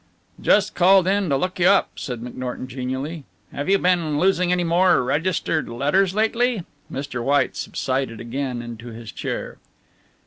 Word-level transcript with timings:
"Just 0.41 0.73
called 0.73 1.05
in 1.07 1.29
to 1.29 1.37
look 1.37 1.59
you 1.59 1.67
up," 1.67 1.91
said 1.95 2.21
McNorton 2.21 2.65
genially. 2.65 3.23
"Have 3.53 3.69
you 3.69 3.77
been 3.77 4.17
losing 4.19 4.51
any 4.51 4.63
more 4.63 5.03
registered 5.03 5.69
letters 5.69 6.15
lately?" 6.15 6.63
Mr. 6.91 7.23
White 7.23 7.55
subsided 7.55 8.19
again 8.19 8.63
into 8.63 8.87
his 8.87 9.11
chair. 9.11 9.59